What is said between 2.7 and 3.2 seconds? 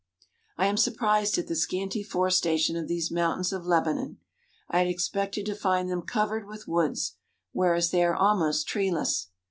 of these